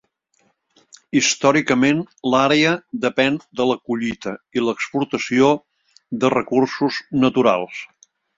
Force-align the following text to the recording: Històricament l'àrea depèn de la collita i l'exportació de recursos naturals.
Històricament 1.19 1.99
l'àrea 2.33 2.71
depèn 3.03 3.37
de 3.61 3.67
la 3.73 3.75
collita 3.91 4.33
i 4.59 4.65
l'exportació 4.69 5.51
de 6.25 6.33
recursos 6.37 6.99
naturals. 7.27 7.85